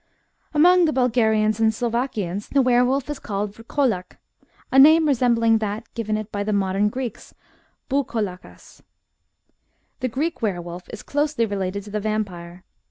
[0.51, 4.17] Among the Bulgarians and Slovakians the were wolf is called vrkolak,
[4.71, 7.35] a name resembling that given it by the modem Greeks
[7.87, 8.81] ^pvKoXaKag
[9.99, 12.63] The Greek were wolf is closely related to the vampire.